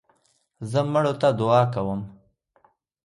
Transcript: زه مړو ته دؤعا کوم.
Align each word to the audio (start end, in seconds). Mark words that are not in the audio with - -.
زه 0.71 0.79
مړو 0.91 1.13
ته 1.21 1.27
دؤعا 1.39 1.63
کوم. 1.73 2.01